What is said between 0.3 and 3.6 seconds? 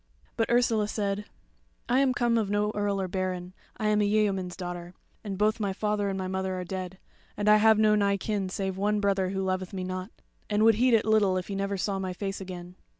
But Ursula said: "I am come of no earl or baron.